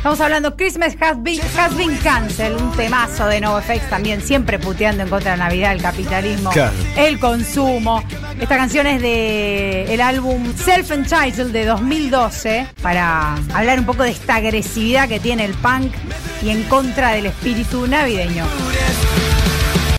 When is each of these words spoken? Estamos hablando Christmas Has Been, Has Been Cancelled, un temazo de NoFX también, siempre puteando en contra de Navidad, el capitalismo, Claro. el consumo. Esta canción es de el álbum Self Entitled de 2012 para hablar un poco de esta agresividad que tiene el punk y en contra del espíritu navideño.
Estamos 0.00 0.20
hablando 0.22 0.56
Christmas 0.56 0.96
Has 0.98 1.22
Been, 1.22 1.38
Has 1.58 1.76
Been 1.76 1.94
Cancelled, 1.98 2.58
un 2.58 2.72
temazo 2.72 3.26
de 3.26 3.38
NoFX 3.38 3.90
también, 3.90 4.22
siempre 4.22 4.58
puteando 4.58 5.02
en 5.02 5.10
contra 5.10 5.32
de 5.32 5.36
Navidad, 5.36 5.72
el 5.72 5.82
capitalismo, 5.82 6.48
Claro. 6.52 6.72
el 6.96 7.18
consumo. 7.20 8.02
Esta 8.40 8.56
canción 8.56 8.86
es 8.86 9.02
de 9.02 9.92
el 9.92 10.00
álbum 10.00 10.54
Self 10.56 10.90
Entitled 10.92 11.48
de 11.52 11.66
2012 11.66 12.66
para 12.80 13.34
hablar 13.52 13.78
un 13.78 13.84
poco 13.84 14.02
de 14.04 14.12
esta 14.12 14.36
agresividad 14.36 15.06
que 15.06 15.20
tiene 15.20 15.44
el 15.44 15.52
punk 15.52 15.92
y 16.42 16.48
en 16.48 16.62
contra 16.62 17.10
del 17.10 17.26
espíritu 17.26 17.86
navideño. 17.86 18.46